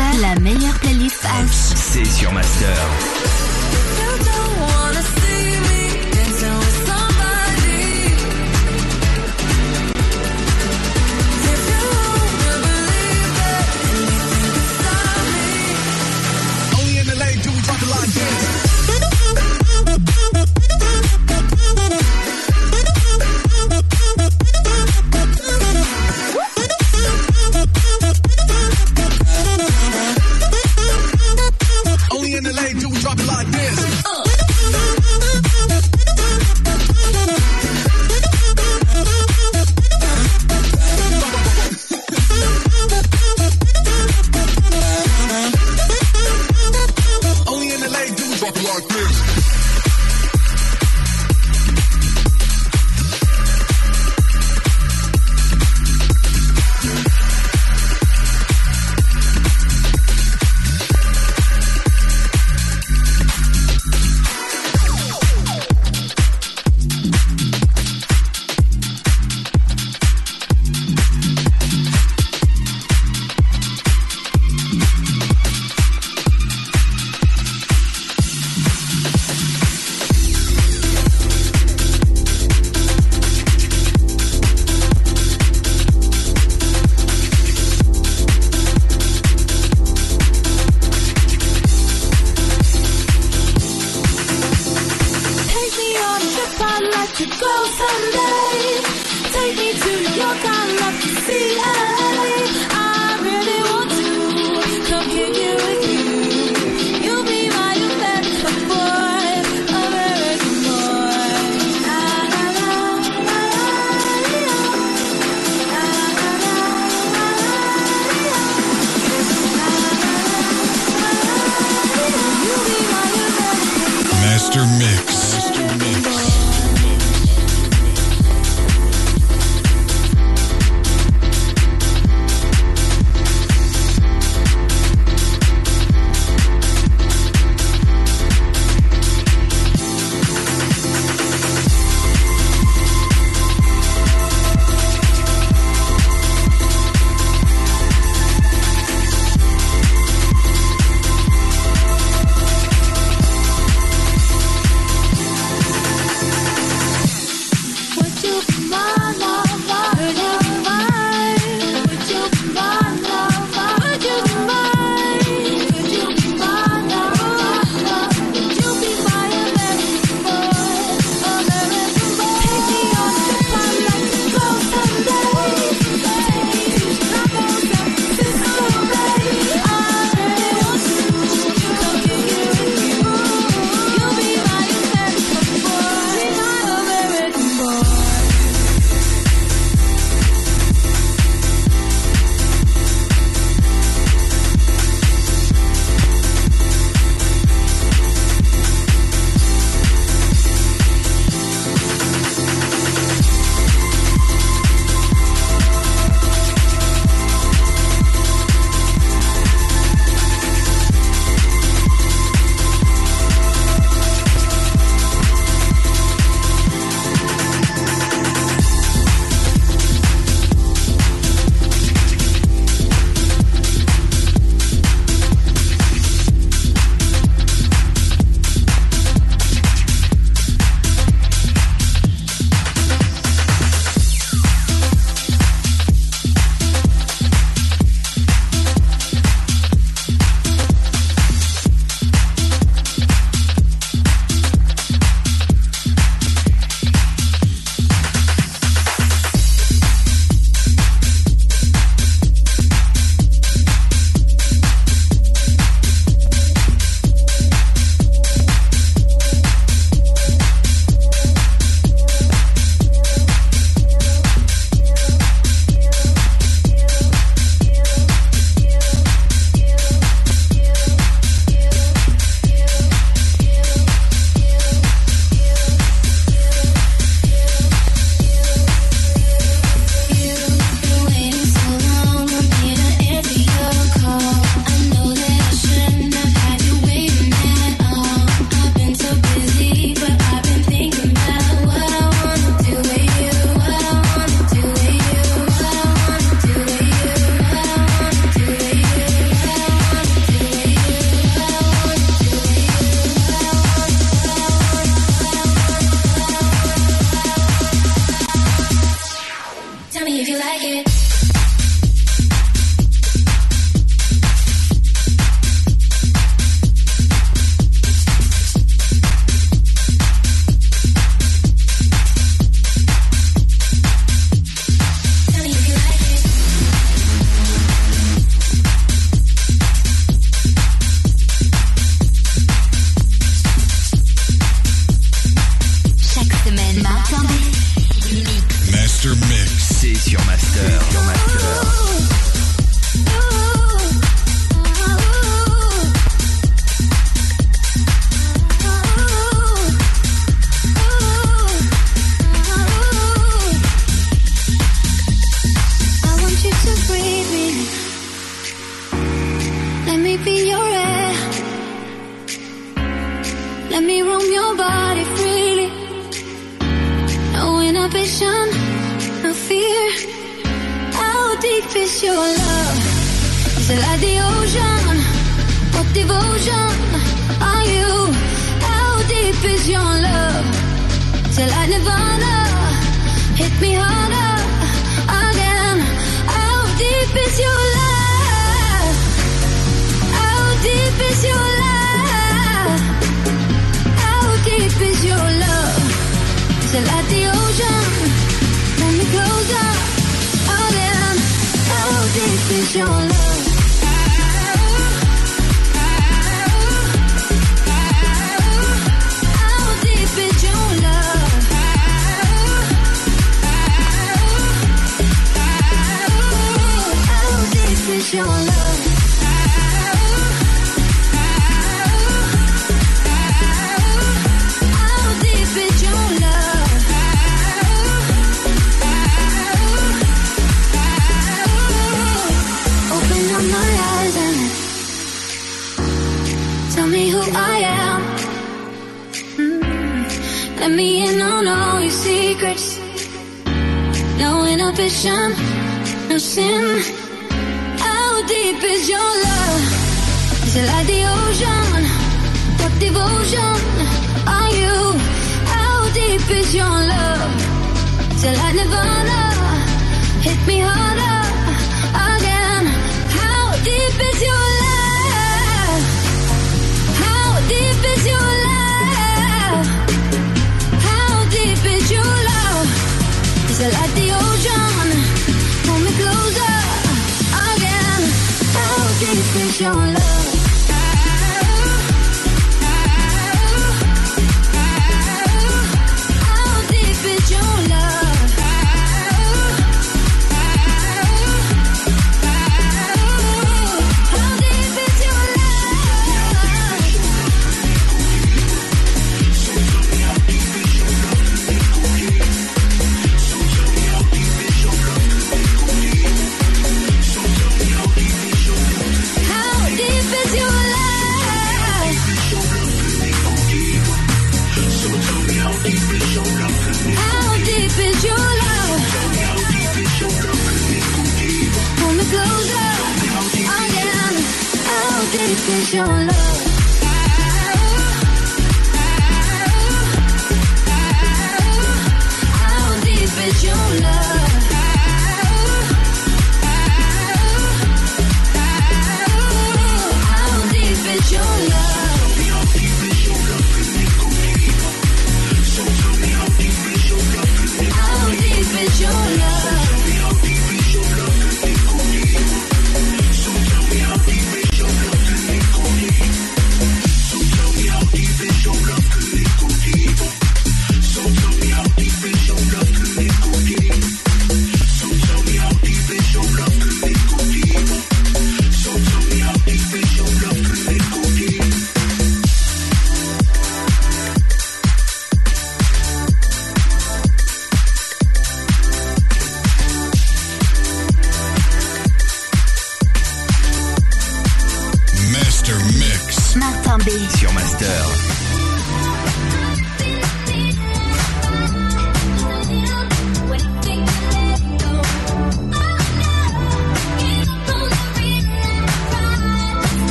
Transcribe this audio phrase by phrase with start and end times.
[0.00, 0.89] 22h, la meilleure playlist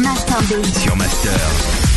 [0.00, 0.64] Master B.
[0.64, 1.93] Sur Master.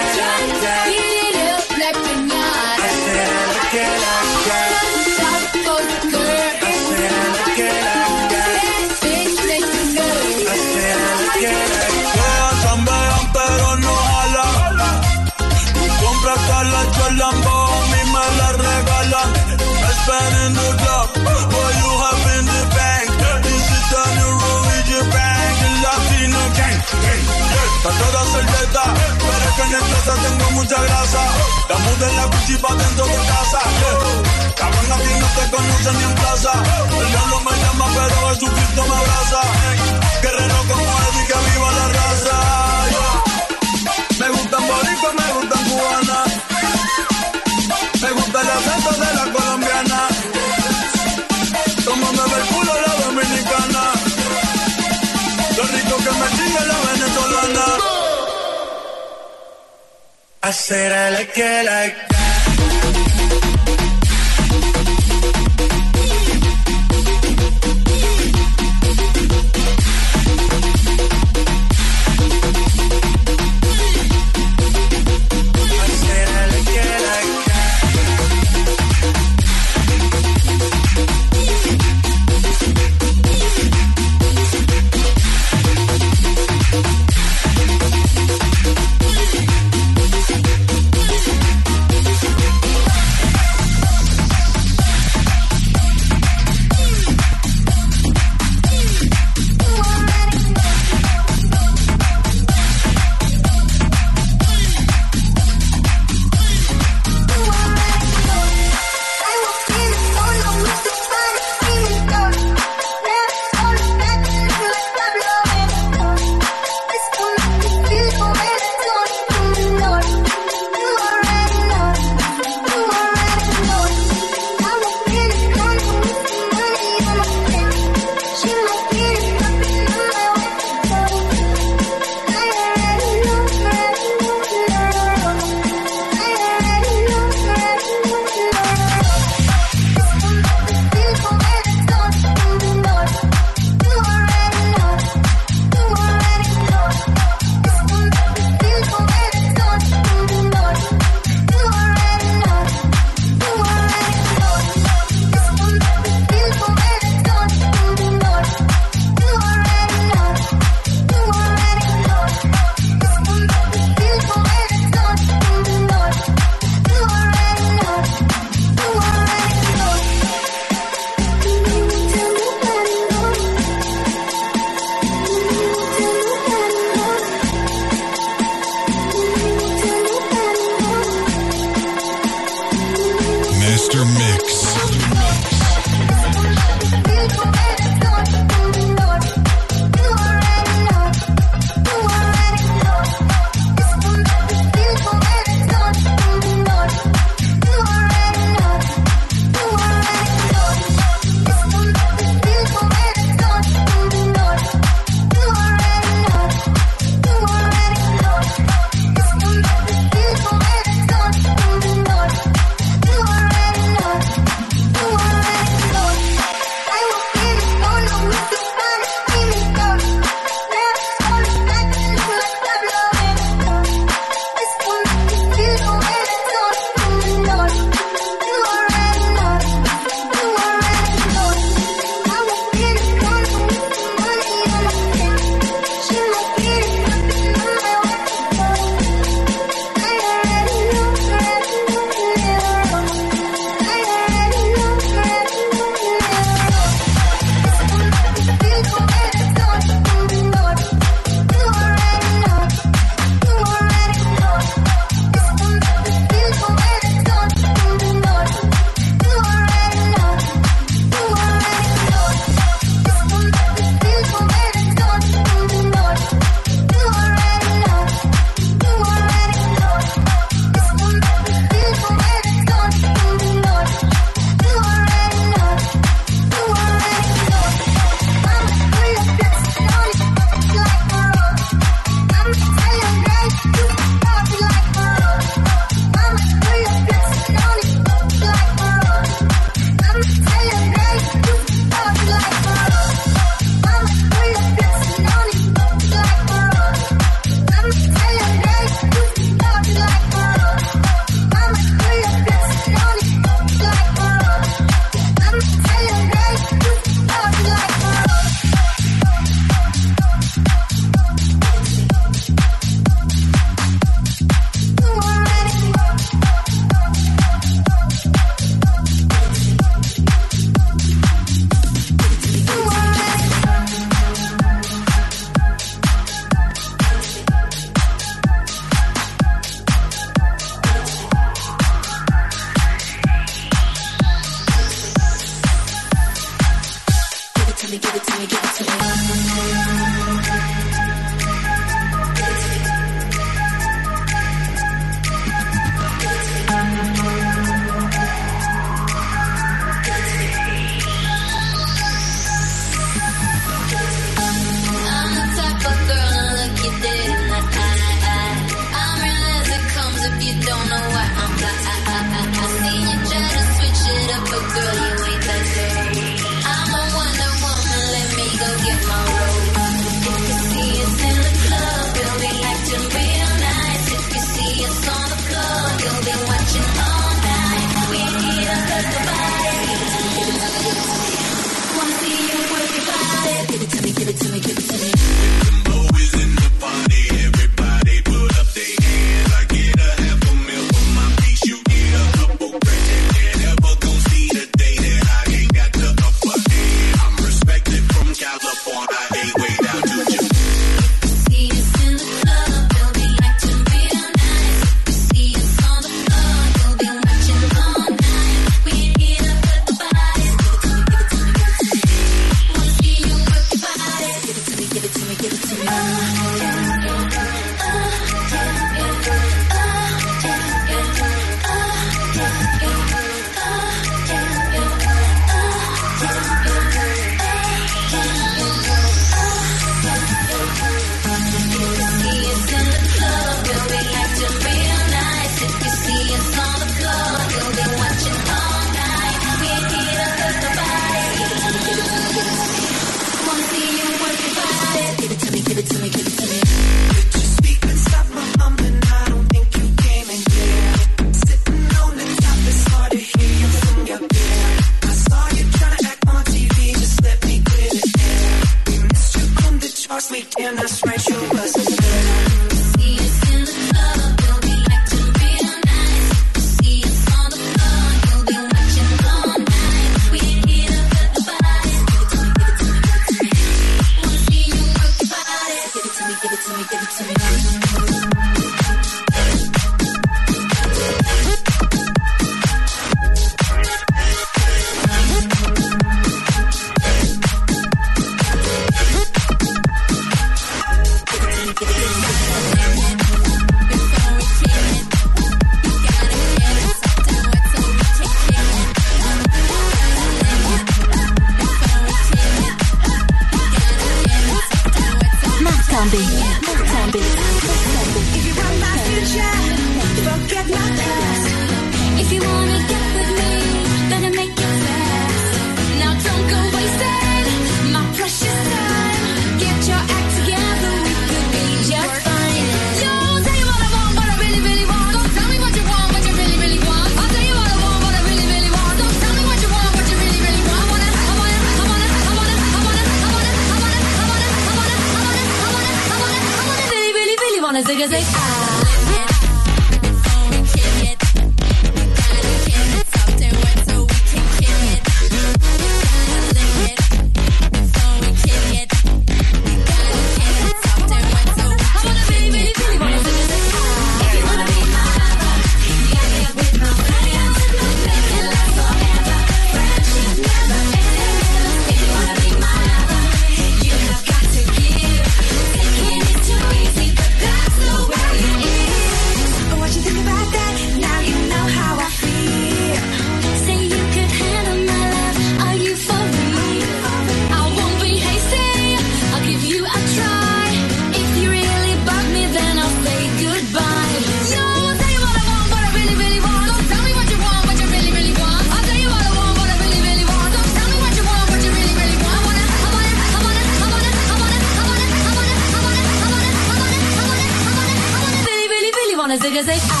[599.31, 600.00] on a zigzag.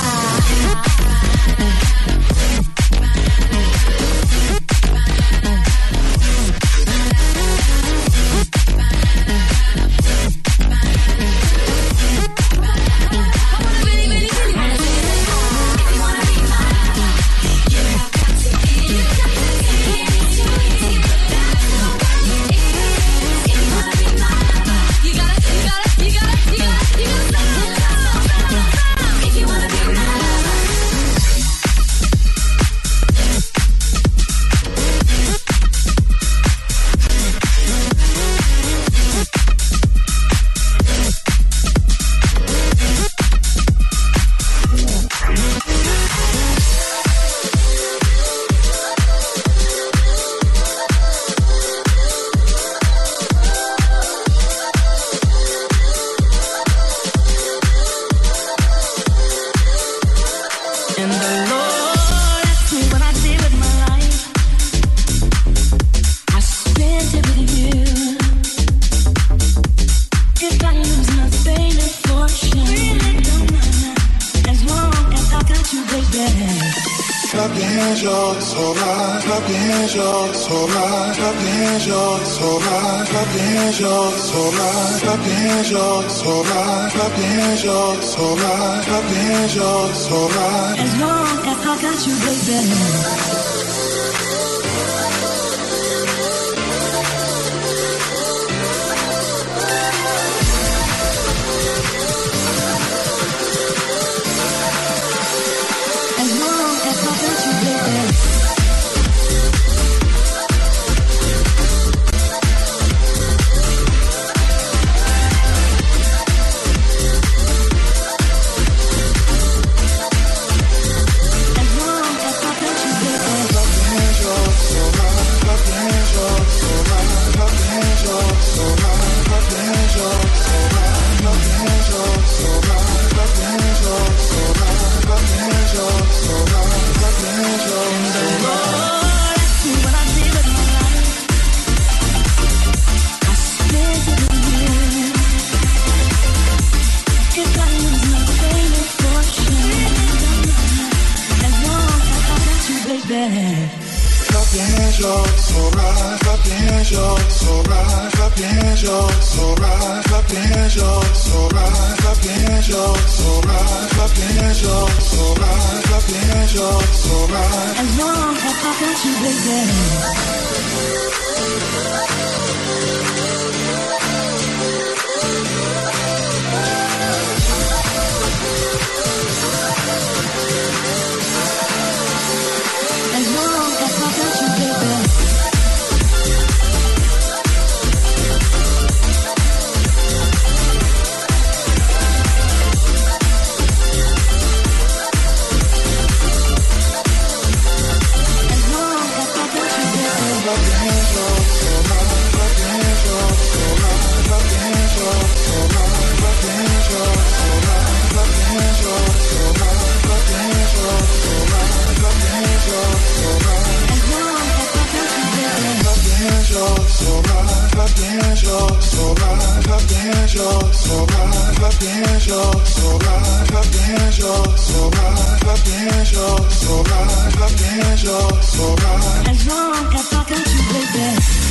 [229.27, 231.50] As long as I got you, baby.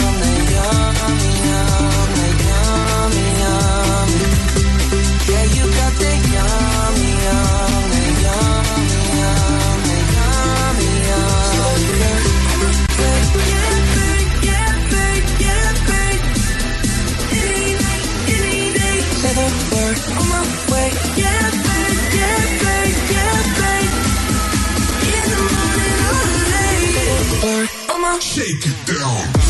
[28.21, 29.40] Shake it down.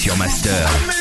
[0.00, 0.99] Sur Master.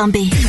[0.00, 0.39] Tambi.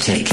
[0.00, 0.29] take.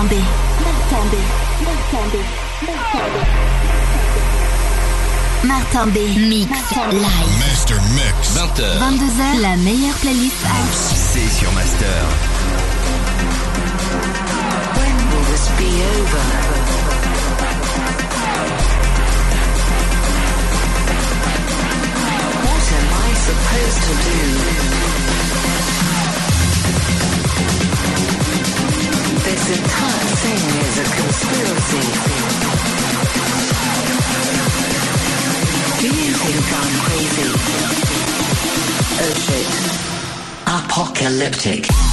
[0.00, 0.24] Martin B.
[0.64, 1.14] Martin B.
[1.66, 2.14] Martin B.
[5.46, 5.96] Martin B.
[6.30, 7.38] Mix live.
[7.38, 8.32] Master Mix.
[8.34, 8.78] 20h.
[8.78, 10.94] 22h, la meilleure playlist house.
[10.94, 11.86] C'est sur Master.
[14.78, 15.68] When will this be
[15.98, 16.24] over?
[22.46, 25.29] What am I supposed to do?
[29.52, 31.84] Entire thing is a conspiracy.
[36.84, 37.28] Crazy?
[39.02, 39.50] Oh.
[40.46, 41.89] Apocalyptic.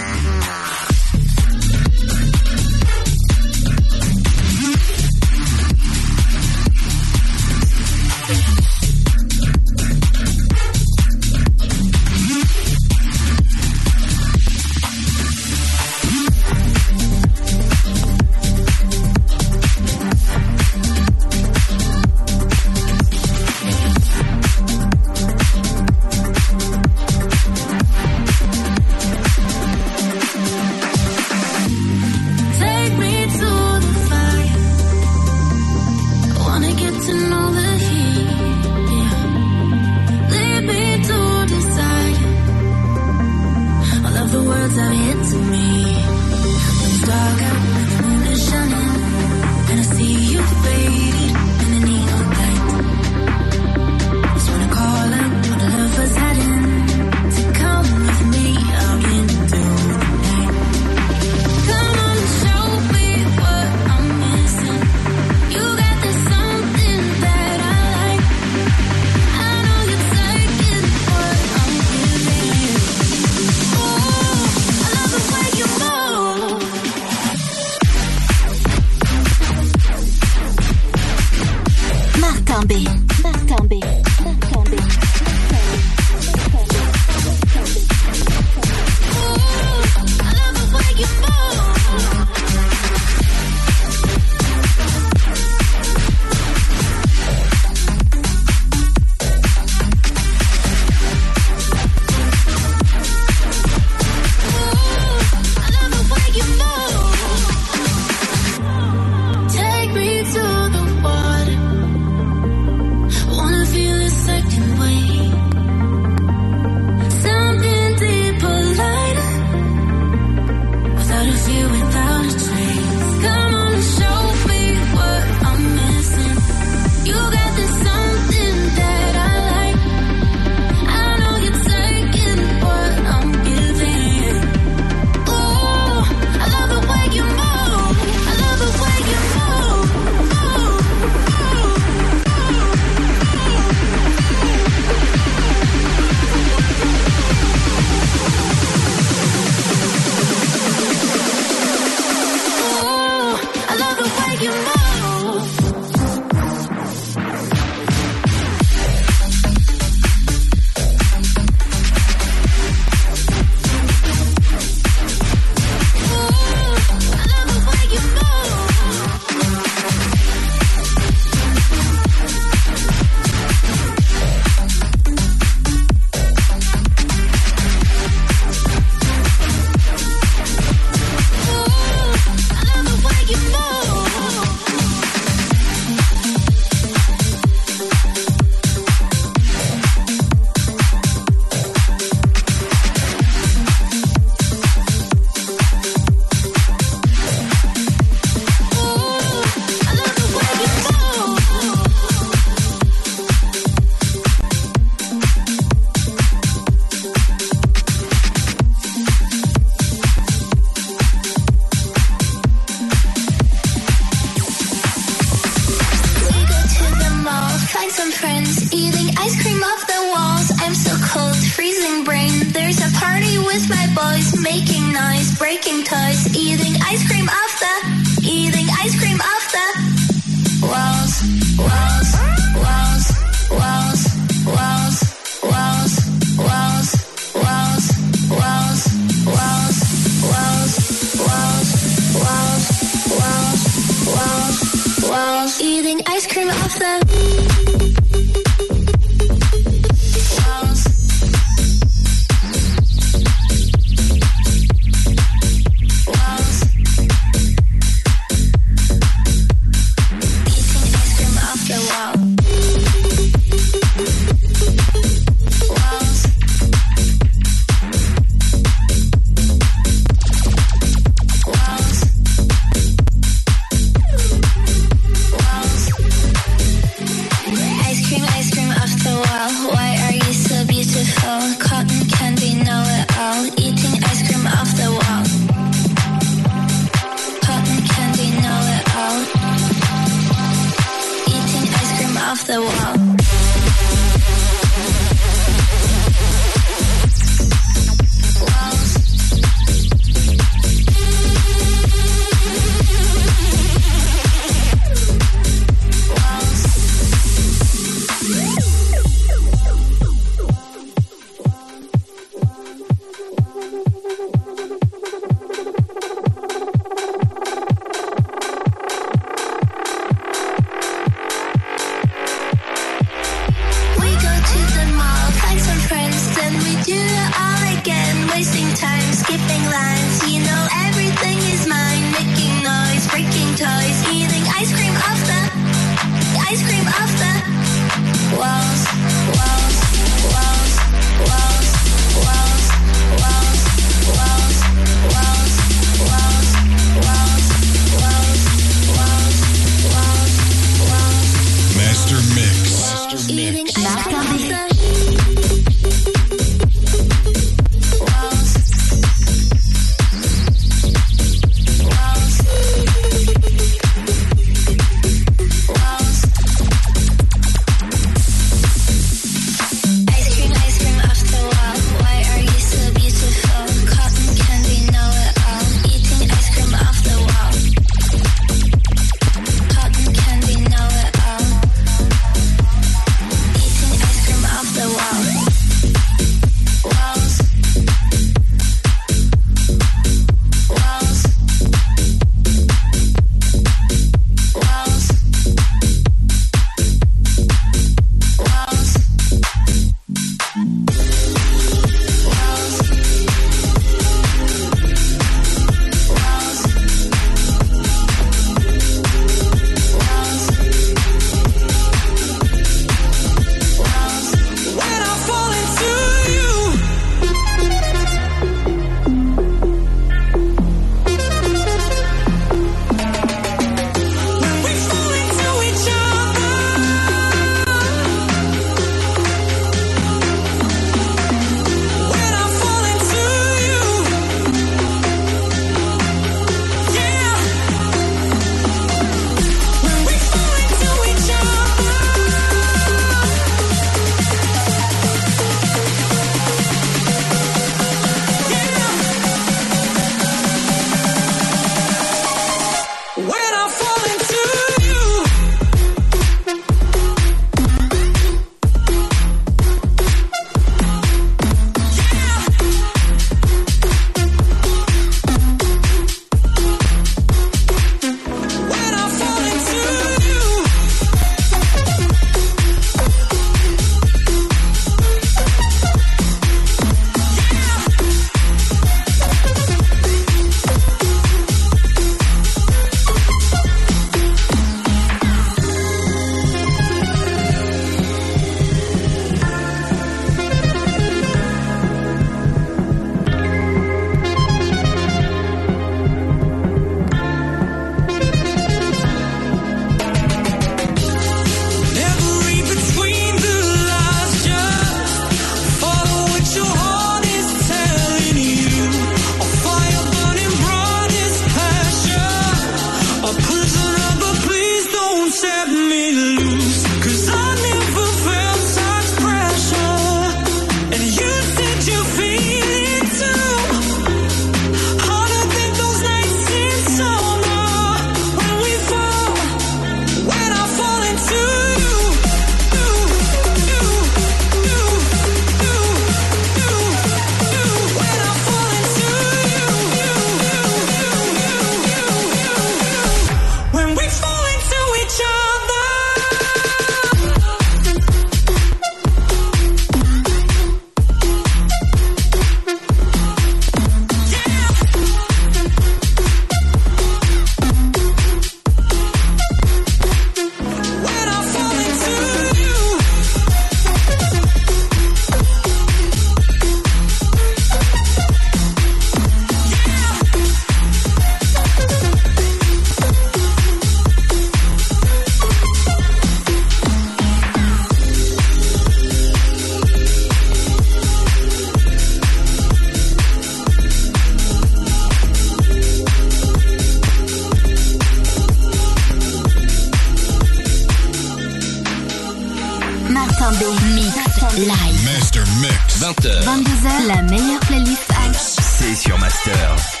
[594.41, 595.99] Master Mix.
[596.01, 596.43] 20h.
[596.45, 597.07] 22h.
[597.07, 598.11] La meilleure playlist
[598.59, 600.00] C'est sur Master.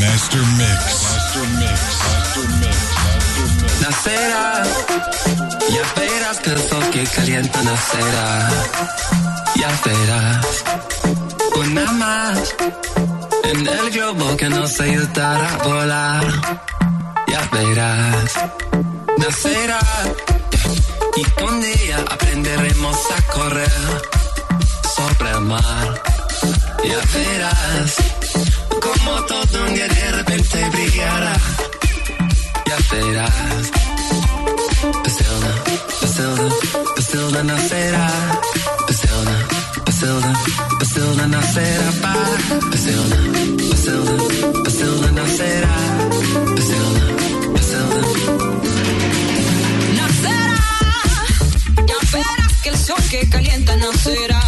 [0.00, 0.80] Master Mix.
[3.82, 4.32] Master
[5.74, 8.50] Ya verás que sos que calienta la cera.
[9.56, 10.46] Ya verás.
[11.56, 12.54] Una más.
[13.44, 16.24] En el globo que nos ayudará a volar.
[17.28, 18.32] Ya verás.
[19.18, 19.80] Nacerá.
[21.16, 24.02] Y con día aprenderemos a correr
[24.96, 26.19] sobre el mar.
[26.84, 27.96] Ya verás
[28.80, 31.36] como todo un día de repente brillará.
[32.66, 33.70] Ya verás.
[35.16, 35.52] Zelda,
[36.14, 36.48] Zelda,
[37.00, 38.08] Zelda nacerá.
[39.00, 39.36] Zelda,
[39.98, 40.32] Zelda,
[40.92, 41.88] Zelda nacerá.
[42.84, 43.16] Zelda,
[43.76, 45.76] Zelda, Zelda nacerá.
[46.68, 47.04] Zelda,
[47.70, 48.00] Zelda.
[49.98, 50.60] Nacerá.
[51.86, 54.39] Ya verás que el sol que calienta nacerá.